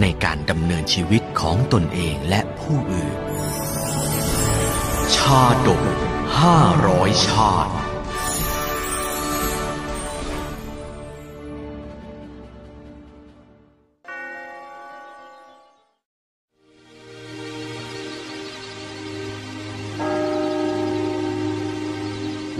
[0.00, 3.16] ในการดำเนินชีวิตของตนเองและผู้อื่น
[5.16, 5.82] ชาดก
[6.40, 7.72] ห้าร้อยชาติ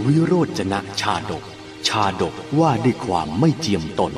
[0.06, 1.44] วิโรจนะชาดก
[1.88, 4.12] ชาดกว่าด้วยความไม่เจียมตน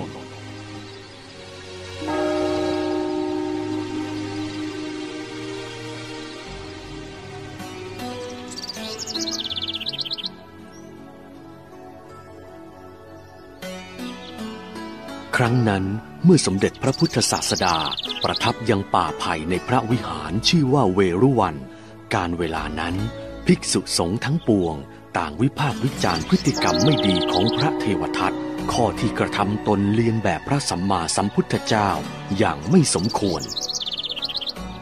[15.37, 15.85] ครั้งนั้น
[16.25, 17.77] เมื่อสมเด็จพระพุทธศาสดา
[18.25, 21.57] ประทับยังป่าไผ่ในพระวิหารชื่อว่าเวรุวัน
[22.15, 22.95] การเวลานั้น
[23.47, 24.77] ภิกษุสงฆ์ทั้งปวง
[25.19, 28.35] ต่างวิพากษ์วิจารณ์พฤติกรรมไม่ดีของพระเทวทัต
[28.73, 31.91] ข้อที่กระทำตนเลียนแบบพระสัมมาสัมพุทธเจ้า
[32.39, 33.43] อย่างไม่สมควร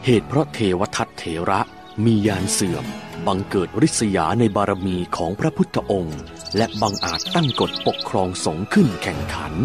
[0.05, 1.61] เหตุเพราะเทวทัตเถระ
[2.05, 2.85] มียานเสื่อม
[3.27, 6.19] บังเกิดริษยาในบารมีของพระพุทธองค์
[6.57, 9.55] และบังอาจตั้งกฎปกครองสงฆ์ขึ้นแข่งขัน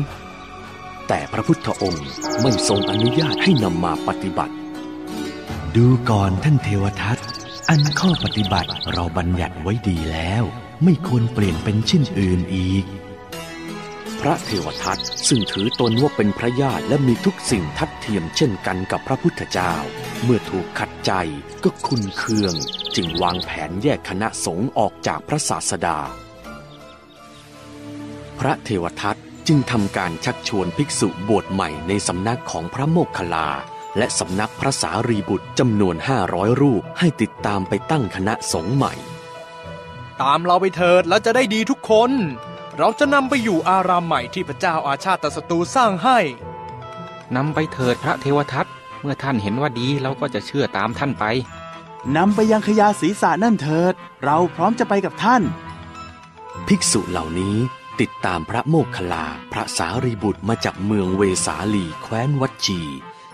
[1.09, 2.07] แต่พระพุทธองค์
[2.43, 4.55] ไม่ทรงอนุญาตให้นำมาปฏิบัติ
[5.77, 7.19] ดูก่อนท่านเทวทัต
[7.69, 10.45] อันข้อปฏิบัติเราบัญญัติไว้ดีแล้ว
[10.85, 12.85] ไม่ควรเปลี่ยนเป็นชิ้นอื่นอีก
[14.21, 14.99] พระเทวทัต
[15.29, 19.75] ซึ่งถือตนว่าเป็นพระญาติและมีทุกสิ่งทัดเทียมเช่นกันกับพระพุทธเจ้า
[20.25, 21.13] เมื่อถูกขัดใจ
[21.65, 22.55] ก็คุนเคือง
[22.97, 25.99] จึงวางแผนแยกคณะสงฆ์ออกจากพระศาสดา
[28.41, 29.19] พระเทวทัต
[29.49, 33.49] จึงทำการชักชวนภิกษุบวชใหม่ในสำนักของพระโมคคัลลา
[33.99, 38.93] และสำนักพระสารีบุตรจำนวนห้าร้อยรูปให้ติดตามไปตั้งคณะสงฆ์ใหม่
[40.23, 42.11] ตามเราไปเถิดแล้วจะได้ดีทุกคน
[42.79, 46.19] เราจะนำไปอยู่อารามใหม่ที่พระเจ้าอาชาติศัตรูสร้างให้
[47.37, 48.67] นำไปเถิดพระเทวทัต
[49.01, 51.25] เมื่อท่านเห็นว่าดีเราก็จะเชื่อตามท่านไป
[52.17, 53.95] นำไปยังขยาศีรษะนั่นเถิด
[54.25, 55.43] เราพร้อมจะไปกับท่าน
[56.67, 57.57] ภิกษุเหล่านี้
[58.01, 62.81] ติดตามพระโมคคัลลาพระสารีบุตรมาจากเมืองเวสาลีแคว้นวัดจี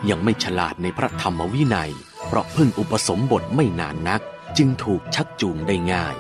[0.08, 1.92] ยังไม่ฉลาดในพระธรรมวินัย
[2.26, 4.22] เพราะเพิ่งอุปสมบทไม่นานนัก
[4.58, 6.14] จึงถูกชักจูงได้ง่าย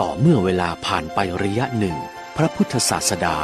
[0.00, 1.96] ต่อเมื่อเวลาผ่านไประยะหนึ่ง
[2.36, 3.38] พระพุทธศาสดา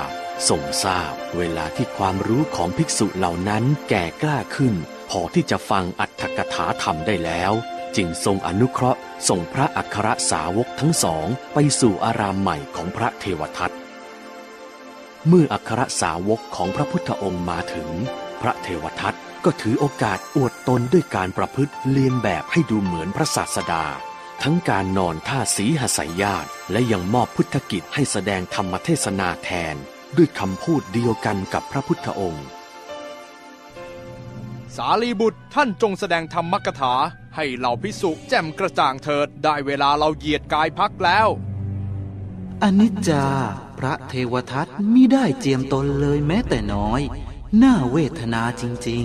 [0.48, 4.74] ทรงทราบเวลาที่ความรู้ของภิกษุเหล่านั้นแก่กล้าขึ้น
[5.10, 7.52] พอที่จะฟังอัตถกถาธรรมได้แล้ว
[7.96, 13.72] จึงทรงอนุเคราะห์ส่งพระอัครสาวกทั้งสองไปสู่อารามใหม่ของพระเทวทัต
[15.28, 17.88] เมื่ออัครสาวกของพระพุทธองค์มาถึง
[18.42, 23.84] พระเทวทัตก็ถือโอกาสอวดตนด้วยการประพฤติเลียนแบบให้ดูเหมือนพระศาสดา
[24.42, 29.76] ทั้งการนอนท่าสีหสายญาติและยังมอบพุทธกิจให้แสดงธรรมเทศนาแทน
[30.16, 32.46] ด้วยคำพูดเดียวกันกับพระพุทธองค์
[34.76, 36.94] สารีบุตรท่านจงแสดงธรรมกถา
[37.36, 41.28] ให้เหล่าพิสุแจ่มกระจ่างเถิดได้เวลาเราเหยียดกายพักแล้ว
[42.62, 43.26] อนิจจา
[43.78, 47.00] พระเทวทัตมิได้เจียมตนเลยแม้แต่น้อย
[47.62, 49.04] น่าเวทนาจริง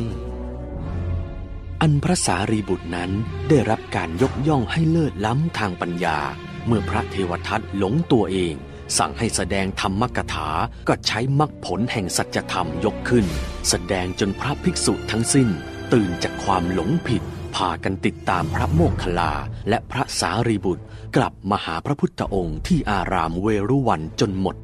[0.72, 3.12] ๆ อันพระสารีบุตรนั้น
[3.50, 6.18] ได้รับการยกย่องให้เลิศล้ำทางปัญญา
[6.66, 8.54] เมื่อพระเทวทัตหลงตัวเอง
[8.98, 10.50] สั่งให้แสดงธรรมกถา
[10.88, 13.26] ก็ใช้มรรคผลแห่งสัจธรรมยกขึ้น
[13.70, 15.50] แสดงจนพระภิกษุทั้งสิ้น
[15.94, 17.24] ตื่นจากความหลงผิด
[17.56, 19.34] พากันติดตามพระโมคคัลลา
[19.70, 20.84] และพระสารีบุตร
[21.16, 24.56] กลับมาหาพระพุทธองค์ที่อารามเวรุวันจนหมด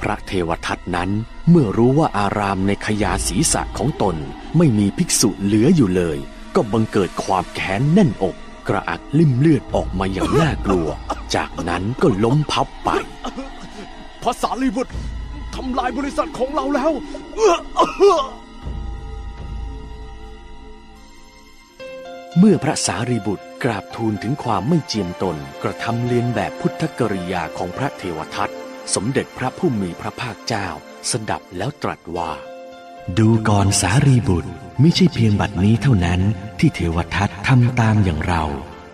[0.00, 1.10] พระเทวทัตนั้น
[1.50, 4.16] เมื่อรู้ว่าอารามในขยาศีรษะของตน
[4.56, 6.18] ไม่มีภิกษุเหลืออยู่เลย
[6.54, 8.36] ก็บังเกิดความแค้นแน่นอก
[8.70, 10.88] กระอักลิ่มเลือดออกมาอย่างน่ากลัว
[11.34, 12.90] จากนั้นก็ล้มพับไป
[14.22, 14.92] พระสารีบุตร
[15.54, 16.92] ทำลายบริษัทของเราแล้ว
[22.38, 28.50] เมื่อพระสารีบุตรกราบทูลถึงความไม่เจียมตน กระทำเลียนแบบพุทธกริยาของพระเทวทัต
[28.94, 30.68] สมเด็จพระผู้มีพระภาคเจ้า
[31.10, 32.32] สดับแล้วตรัสว่า
[33.18, 34.50] ดูก่อนสารีบุตร
[34.80, 36.20] ไม่ใช่เพียงบัดนี้เท่านั้น
[36.58, 38.44] ที่เทวทัตทำตามอย่างเรา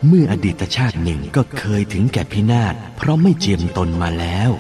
[0.06, 4.50] เมื่ออดีตชาติหนึ่งก็เคยถึงแก่พินาศเพราะไม่เจียมตนมาแล้ว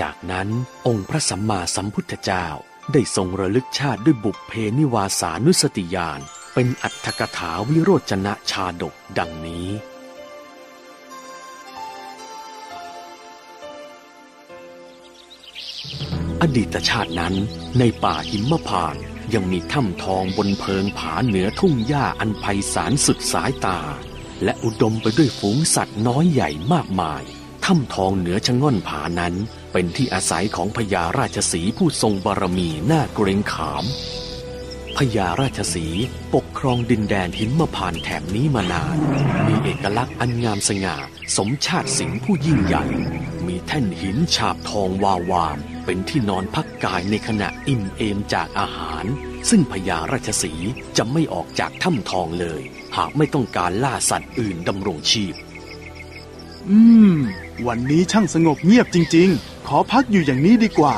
[0.00, 0.48] จากนั้น
[0.86, 2.46] องค์พระสัมมาสัมพุทธเจ้า
[2.92, 6.20] ได้ทรงระลึกชาติด้วยบุพเพนิวาสานุสติญาณ
[6.54, 9.66] เป็นอัตถกถาวิโรจนะชาดกดังนี้
[16.42, 17.34] อดีตชาตินั้น
[17.78, 18.96] ในป่าหิมพาน
[19.34, 22.44] ยังมีถ้ำทองบนเพิงผาเหนือทุ่งหญ้าอันไพ
[22.74, 23.80] ศาลสุดสายตา
[24.44, 27.22] และอุดมไปด้วยฝูงสัตว์น้อยใหญ่มากมาย
[27.64, 29.34] ถ้ำทองเหนือชะง่อนผานั้น
[29.72, 33.84] เป็นที่อาศัยของพญาราชสีผู้ทรงบารมีน่าเกรงขาม
[34.96, 35.86] พญาราชสี
[36.34, 38.96] ปกครองดินแดนหิมพานแถบนี้มานาน
[39.46, 40.96] มีเอกลักษณ์อันงามสง่า
[41.36, 42.84] สมชาติสิงห์ผู้ยิ่งใหญ่
[43.46, 49.04] มีแท่นหินฉาบทองวาวาม เป็นที่นอนพักกายในขณะอิ่มเอมจากอาหาร
[49.50, 52.62] ซึ่งพญาราชสีห์จะไม่ออกจากถ้ำทองเลย
[52.96, 55.34] หากไม่ต้องการล่าสัตว์อื่นดำรงชีพ
[56.68, 56.78] อื
[57.14, 57.16] ม
[57.66, 60.96] วันนี้ช่างสงบเงียบจริง ๆ ขอพักอยู่อย่างนี้ดีกว่า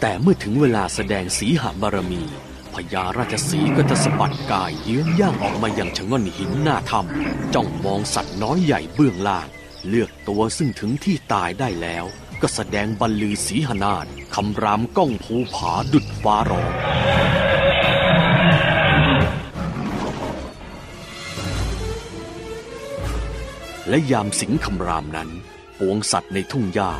[0.00, 2.22] แต่เมื่อถึงเวลาแสดงสีหบารมี
[2.76, 9.48] พญาราชสีก็จะสะบัดกายเยื้องย่างออกมาอย่างชะง่อนหินหน้าถ้ำจ้องมองสัตว์น้อยใหญ่เบื้องล่าง
[9.88, 12.04] เลือกตัวซึ่งถึงที่ตายได้แล้ว
[12.42, 16.72] ก็แสดงบรรลือสีหนาฏคำรามก้องภูผาดุดฟ้าร้อง
[23.88, 25.30] และยามสิงคำรามนั้น
[25.78, 26.92] ปวงสัตว์ในทุ่งหญ้า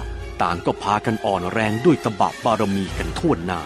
[0.42, 3.62] ต่างก็พากันอ่อนแรงด้วยตบะบารมีกันทั่วหน้า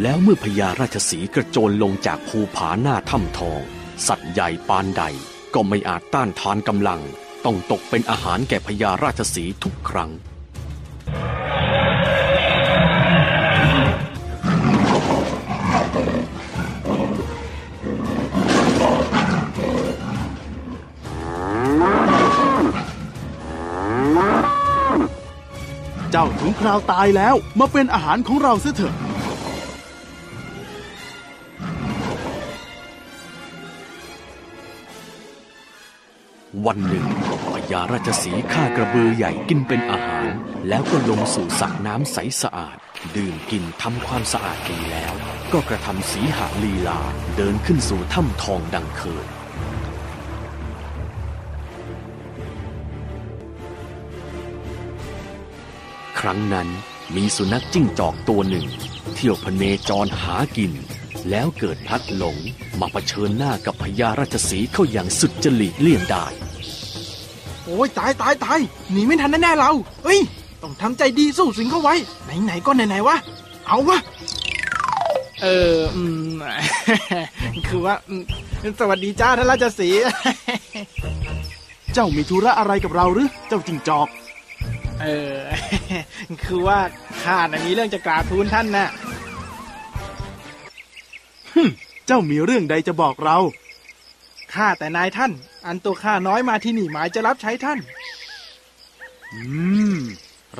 [0.00, 3.60] แล้วเมื่อพญาราชสีห์กระโจนลงจากภูผาหน้าถ้ำทอง
[4.06, 5.02] สัตว์ใหญ่ปานใด
[5.54, 7.00] ก็ไม่อาจต้านทานกำลัง
[7.44, 10.10] ต้องตกเป็นอาหารแก่พญาราชสีห์ทุกครั้ง
[26.10, 28.94] เจ้าถึงคราวตายแล้วมาเป็นอาหารของเราเสียเถอะ
[36.66, 37.06] วันหนึ่ง
[37.52, 40.28] พญาราชสีฆ่ากระบือใหญ่กินเป็นอาหาร
[40.68, 42.76] แล้วก็ลงสู่สระน้ำใสสะอาด
[43.16, 45.14] ดื่มกินทำความสะอาดดีแล้ว
[45.52, 47.00] ก็กระทำสีหาลีลา
[47.36, 49.26] เดินขึ้นสู่ถ้ำทองดังเคย
[56.20, 56.68] ครั้งนั้น
[57.16, 58.66] มีสุนัขจิ้งจอกตัวหนึ่ง
[59.14, 60.72] เที่ยวพเนจรหากิน
[61.30, 62.36] แล้วเกิดพลัดหลง
[62.80, 66.26] มาเผชิญหน้ากับพญาราชสีเข้าอย่างสุดจะหลีกเลี่ยงได้
[67.72, 68.60] อ้ยตายตายตาย
[68.92, 69.70] หนีไม่ทันแน่ๆเรา
[70.04, 70.18] เฮ้ย
[70.62, 71.94] ต้องทำใจดีสู้สิงเข้าไว้
[72.44, 73.16] ไหนๆก็ไหนๆวะ
[73.66, 73.98] เอาวะ
[75.42, 75.46] เอ
[75.76, 76.02] ออื
[76.38, 76.42] ม
[77.68, 78.22] คือว่าอืม
[78.80, 80.00] สวัสดีจ้าท่านราชสีห์
[81.94, 84.08] เจ้ามีธุระอะไรกับเราหรือ เจ้าจิงจอก
[85.02, 85.38] เออ
[86.44, 86.78] คือว่า
[87.22, 88.88] ข้าน่ะมีเรื่องจะกราบทูลท่านน่ะ
[92.06, 93.38] เจ้ามีเรื่องใดจะบอกเรา
[94.54, 95.32] ข้าแต่นายท่าน
[95.66, 97.78] อันตัวข้าน้อยมาที่นี่หมายจะรับใช้ท่าน
[99.32, 99.42] อื
[99.96, 99.98] ม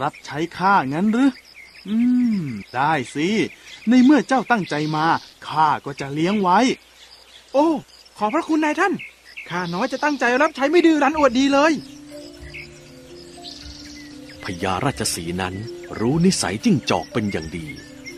[0.00, 1.31] รับใช้ข้างั้นหรือ
[1.89, 1.97] อื
[2.41, 2.44] ม
[2.75, 3.29] ได้สิ
[3.89, 5.06] ในเมื่อเจ้าตั้งใจมา
[5.49, 6.59] ข้าก็จะเลี้ยงไว้
[7.53, 7.69] โอ้
[8.19, 8.93] ขอบพระคุณนายท่าน
[9.49, 11.73] ข้าน้อยจะตั้งใจรับใช้ไม่ดื้อรั้นอวดดีเลย
[14.43, 15.55] พญาราชสีห์นั้น
[15.99, 17.66] รู้นิสัยจิ้งจอกเป็นอย่างดี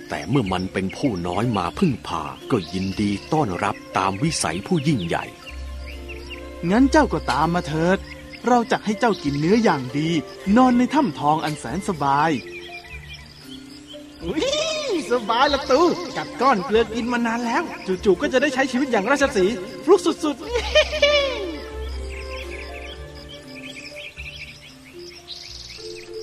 [0.08, 5.24] แต่เมื่อมันเป็นผู้น้อยมาพึ่งพา ก็ยินดีต้อนรับตามวิสัยผู้ยิ่งใหญ่
[6.70, 7.98] งั้นเจ้าก็ตามมาเถิด
[8.46, 10.08] เราจะให้เจ้ากินเนื้ออย่างดี
[10.56, 12.30] นอนในถ้ำทองอันแสนสบาย
[14.24, 14.44] อุ๊ย
[15.12, 15.80] สบายละตู
[16.16, 17.62] กัดก้อนเกลือกินมานานแล้ว
[18.04, 19.54] จู่ๆก็จะได้ใช้ชีวิตอย่างราชสีห์
[19.84, 20.36] ฟลุกสุด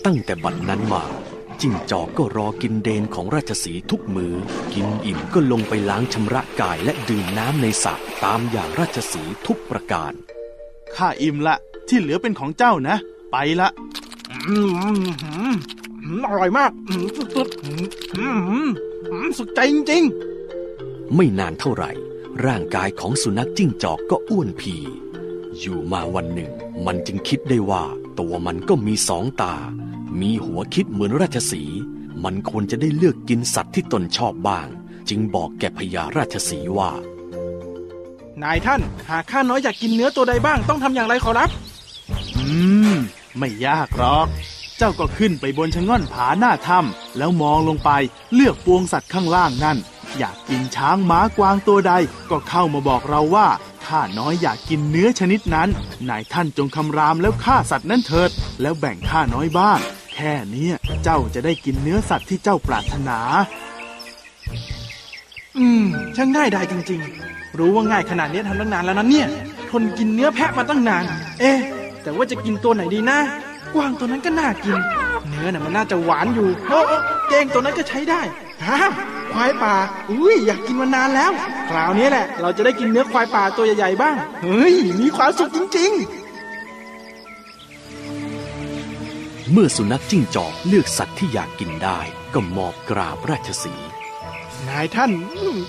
[0.05, 1.03] ตั้งแต่บัดนั้นมา
[1.61, 4.33] จิ้งจอกก็รอกินเดนของราชสีห์ทุกมือ
[4.73, 7.93] กินอิ่มก็ลงไปล้างชำระกายและดื่มน้ำในสระ
[8.23, 10.13] ตามอย่างราชสีห์ทุกประการ
[10.97, 11.55] ข้าอิ่มละ
[11.87, 12.97] ที่เหลือเป็นของเจ้านะ
[13.31, 13.69] ไปละ
[16.27, 16.71] อร่อยมาก
[17.35, 20.03] สุดๆสุดใจจริง
[21.15, 21.91] ไม่นานเท่าไหร่
[22.45, 24.75] ร่างกายของสุนัขจิ้งจอกก็อ้วนพี
[25.59, 26.51] อยู่มาวันหนึ่ง
[26.85, 27.83] มันจึงคิดได้ว่า
[28.19, 29.55] ตัวมันก็มีสองตา
[30.19, 31.63] มีหัวคิดเหมือนราชสี
[32.23, 34.67] มันควรจะได้เลือกกินสัตว์ที่ตนชอบบ้าง
[35.09, 36.91] จึงบอกแก่พญาราชสีว่า
[38.43, 41.49] นายท่าน หากข้าน้อยอยากกินเนื้อตัวใดบ้างต้องทำอย่างไรขอรับ
[42.37, 42.45] อื
[42.93, 42.95] ม
[43.37, 44.27] ไม่ยากหรอก
[44.77, 47.89] เจ้าก็ขึ้นไปบนชะง่อนผาหน้าถ้ำแล้วมองลงไป
[48.33, 49.77] เลือกปวงสัตว์ข้างล่างนั่น
[50.17, 51.93] อยากกินช้างม้ากวางตัวใด
[52.29, 53.47] ก็เข้ามาบอกเราว่า
[53.85, 55.69] ข้าน้อยอยากกินเนื้อชนิดนั้น
[56.09, 58.29] นายท่านจงคำรามแล้วฆ่าสัตว์นั้นเถิด
[58.61, 59.79] แล้วแบ่งข้าน้อยบ้าง
[60.13, 60.69] แค่นี้
[61.03, 63.19] เจ้าจะได้กินเนื้อสัตว์ที่เจ้าปรารถนา
[65.57, 65.83] อืม
[66.15, 69.27] ช่างง่ายได้จริง ๆ รู้ว่าง่ายขนาดนี้ทำตั้งนานแล้วนะเนี่ย
[69.69, 71.03] ทนกินเนื้อแพะมาตั้งนาน
[71.39, 71.59] เอ๊ะ
[72.03, 73.19] แต่ว่าจะกินตัวไหนดีนะ
[73.73, 74.77] กวางตัวนั้นก็น่ากิน
[75.29, 76.83] เนื้อน่ะมันน่าจะหวานอยู่โอ้อ
[77.27, 78.21] เก้งตัวนั้นก็ใช้ได้
[78.67, 78.79] ฮะ
[79.33, 79.75] ควายป่า
[80.09, 81.31] อุ้ยอยากกินมานานแล้ว
[81.69, 86.21] คราวนี้แหละ เราจะได้กินเนื้อควายป่าตัวใหญ่ๆบ้าง เฮ้ย มีความสุขจริง ๆ
[89.51, 91.99] เมื่อสุนัขจิ้งจอกเลือกสัตว์ที่อยากกินได้
[92.33, 93.73] ก็มอบกราบราชสี
[94.69, 95.11] นายท่าน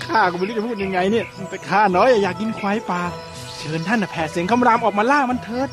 [0.05, 3.01] ข้าก็ไม่รู้จะพูดยังไงเนี่ยแต่ข้าน้อยอยากกินควายป่า
[3.57, 5.69] เชิญท่านนะแผ่เสียงคำรามออกมาล่ามันเถิด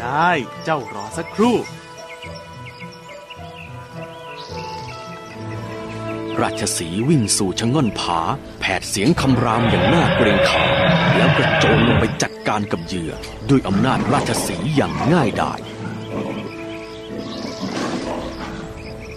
[0.00, 0.30] ได้
[0.64, 1.56] เจ้ารอสักครู่
[6.42, 8.20] ราชสีวิ่งสู่ชะง่อนผา
[8.60, 10.76] แผดเสียงคำรามอย่างน่าเกรงขาม
[11.16, 13.12] แล้วกระโจนลงไปจัดการกับเหยื่อ
[13.48, 15.60] ด้วยอำนาจราชสีอย่างง่ายดาย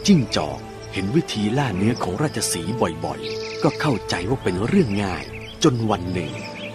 [0.05, 0.59] จิ้งจอก
[0.93, 2.73] เห็นวิธีล่าเนื้อของราชสีห์
[3.05, 5.23] บ่อยๆ ก็เข้าใจว่าเป็นเรื่องง่าย
[5.63, 6.31] จนวันหนึ่ง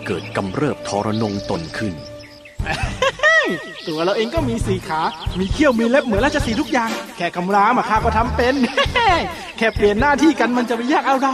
[0.06, 1.94] เกิดกำเริบทรนงตนขึ้น
[3.88, 5.00] ตัวเราเองก็มีสี่ขา
[5.38, 8.54] มีเขี้ยวมีเล็บเหมือนราชสีห์ทุกอย่าง แค่คำรามอะข้าก็ทำเป็น
[9.58, 11.28] แค่เปลี่ยนหน้าที่กันมันจะไปยากอะไร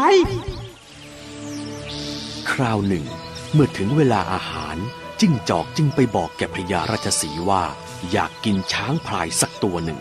[2.50, 3.04] คราวหนึ่ง
[3.52, 4.76] เมื่อถึงเวลาอาหาร
[5.20, 7.64] จิ้งจอกจึงไปบอกแก่พญาราชสีห์ว่า
[8.12, 10.00] อยากกินช้างพลายสักตัวหนึ่ง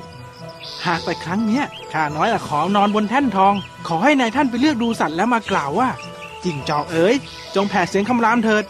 [0.85, 3.53] หากแต่ครั้งเนี้ยข้าน้อยอะขอนอนบนแท่นทอง
[3.87, 5.89] ขอให้นายท่านไปเลือกดูสัตว์แล้วมากล่าวว่า
[6.43, 7.15] จิงจอกเอ๋ย
[7.55, 8.63] จงแผ่เสียงคำรามเถิด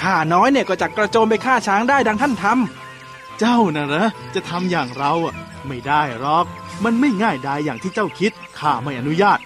[0.00, 5.34] ข้าน้อยเนี่ยก็จะกระโจมไปฆ่าช้างได้ดังท่านทำเจ้าน่ะเหรอจะทำอย่างเราอะ
[5.66, 6.46] ไม่ได้หรอก
[6.84, 9.38] มันไม่ง่ายได้อย่างที่เจ้าคิดข้าไม่อนุญาต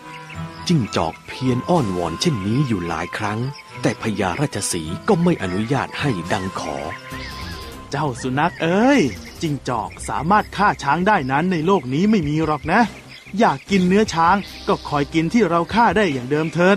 [0.66, 3.38] จิ้งจอกเพียรอ้อนวอนเช่นนี้อยู่หลายครั้ง
[3.82, 6.76] แต่พญาราชสีห์ก็ไม่อนุญาตให้ดังขอ
[7.90, 9.00] เจ้าสุนัขเอ้ย
[9.42, 12.80] จิงจอกสามารถฆ่าช้างได้นั้นในโลกนี้ไม่มีหรอกนะ
[13.38, 14.36] อยากกินเนื้อช้าง
[14.68, 16.76] ก็คอยกินที่เราฆ่าได้อย่างเดิมเถิด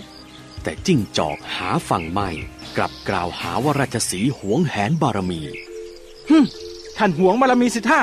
[0.63, 2.29] แต่จิ้งจอกหาฝั่งไม่
[2.77, 5.41] กลับกล่าวหาว่าราชสีห์หวงแหนบารมี
[6.29, 6.45] ฮึม
[6.97, 8.01] ท่านหวงบารมีสิท่า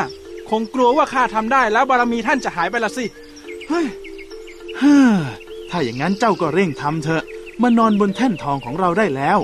[0.51, 3.05] คงกลัวว่าข้าทำได้แล้วบารมีท่านจะหายไปละสิ
[3.69, 3.87] เฮ้ย
[4.79, 5.17] เฮ้อ
[5.71, 7.23] ถ้าอย่างนั้นเจ้าก็เร่งทำเถอะ
[7.63, 9.39] มานอนบนแท่นทองของเราได้แล้ว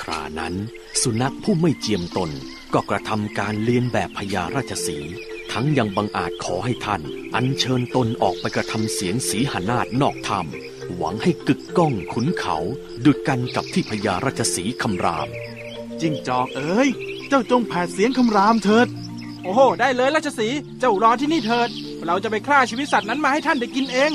[0.00, 0.54] ครานั้น
[1.02, 2.30] สุนัขผู้ไม่เจียมตน
[2.74, 5.14] ก็กระทำการเลียนแบบพญาราชสีห์
[5.52, 7.02] ทั้งยังบังอาจขอให้ท่าน
[7.34, 12.56] อัญเชิญตนออกไปกระทำเสียงสีหานาฏนอกถ้ำหวังให้กึกก้องขุนเขา
[13.04, 15.28] ดุดกันกับที่พญาราชสีห์คำราม
[16.00, 16.88] จิงจอกเอ้ย
[17.28, 18.86] เจ้าจงแผดเสียงคำรามเถิด
[19.42, 21.68] โอ้โห ได้เลยราชสีห์เจ้ารอที่นี่เถิด
[22.06, 24.12] เราจะไปฆ่าชีวิตสัตว์นั้นมาให้ท่านได้กินเอง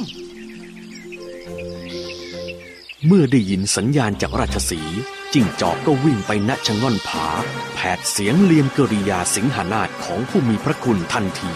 [3.06, 5.00] เมื่อได้ยินสัญญาณจากราชสีห์
[5.33, 7.25] จิ้งจอกก็วิ่งไปณชะง่อนผา
[7.74, 11.51] แผดเสียงเลียนกริยาสิงหานาฏของผู้มีพระคุณทันที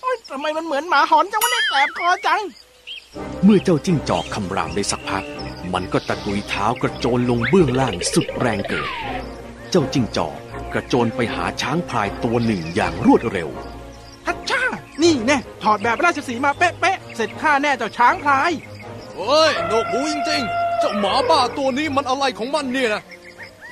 [0.00, 2.40] โอ๊ยทำไมมันเหมือนหมาหอนจังวะเนี่ยแสบคอจัง
[3.44, 5.24] เมื่อเจ้าจิ้งจอกคำรามได้สักพัก
[5.72, 8.90] มันก็ตะกุยเท้ากระโจนลงเบื้องล่างสุดแรงเกิด
[9.70, 10.36] เจ้าจิ้งจอก
[10.72, 13.48] กระโจนไปหาช้างพลายตัวหนึ่งอย่างรวดเร็ว
[14.26, 14.62] ฮัชช่า
[15.02, 18.52] นี่แน่ถอดแบบราชสีห์มาเป๊ะๆเสร็จข้าแน่เจ้าช้างพลาย
[19.16, 23.02] เฮ้ยโนกหูจริงๆ เจ้าหมาบ้าตัวนี้มันอะไรของมันเนี่ยนะ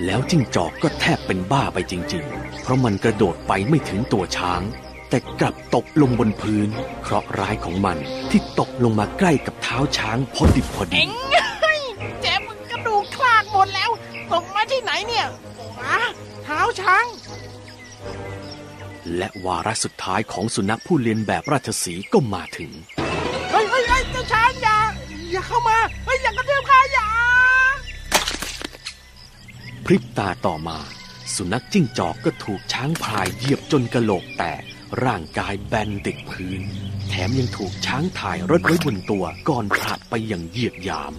[0.04, 4.62] แล้วจิ้งจอกก็แทบเป็นบ้าไปจริง ๆ เพราะมันกระโดดไปไม่ถึงตัวช้าง
[5.08, 6.68] แต่กลับตกลงบนพื้น
[7.02, 7.98] เคราะห์ร้ายของมัน
[8.30, 11.02] ที่ตกลงมาใกล้กับเท้าช้างพอดิบพอดี
[12.22, 13.90] เจ็บกระดูกคลากหมดแล้ว
[14.32, 15.26] ตกมาที่ไหนเนี่ย
[15.78, 15.96] มา
[16.44, 17.06] เท้าช้าง
[19.16, 22.70] และวาระสุดท้ายของสุนัขผู้เลียนแบบราชสีห์ก็มาถึง
[29.90, 30.78] ริบตาต่อมา
[31.34, 34.62] สุนัขจิ้งจอกก็ถูกช้างพลายเหยียบจนกระโหลกแตก
[35.04, 36.60] ร่างกายแบนติดพื้น
[37.08, 41.12] แถมยังถูกช้างถ่ายรถไว้บนตัวก่อนผลัดไปอย่างเหยียดยาม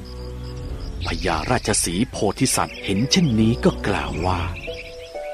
[1.07, 4.41] พญาราชสีโพธิสัตว์เห็นเช่นนี้ก็กล่าวว่า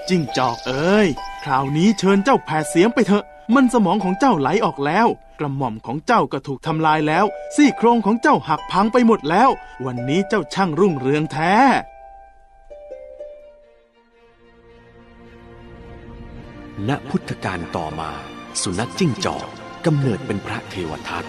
[0.08, 1.08] จิ้งจอกเอ้ย
[1.44, 3.24] คราวนี้เชิญเจ้าแผดเสียงไปเถอะ
[3.56, 5.08] มันสมองของเจ้าไหลออกแล้ว
[5.39, 7.25] กระหม่อมของเจ้าก็ถูกทำลายแล้ว
[7.56, 9.50] ซี่โครงของเจ้าหักพังไปหมดแล้ว
[9.86, 11.53] วันนี้เจ้าช่างรุ่งเรืองแท้
[16.90, 18.12] ณพุทธกาลต่อมา
[18.62, 19.48] สุนัขจิ้งจอก
[19.86, 21.26] กำเนิดเป็นพระเทวทัต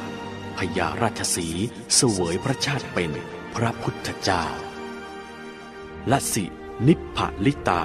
[0.59, 1.49] พญาราชสี
[1.95, 3.11] เสวยพระชาติเป็น
[3.57, 4.45] พระพุทธเจ้า
[6.11, 6.45] ละสิ
[6.87, 7.85] นิพพลิตา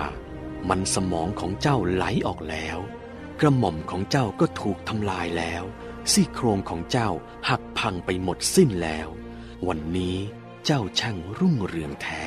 [0.70, 2.78] มันสมองของเจ้าไหลออกแล้ว
[3.40, 5.64] กระหม่อมของเจ้าก็ถูกทำลายแล้ว
[6.12, 7.10] ซี่โครงของเจ้า
[7.50, 9.08] หักพังไปหมดสิ้นแล้ว
[9.68, 10.18] วันนี้
[10.66, 12.24] เจ้าช่างรุ่งเรืองแท้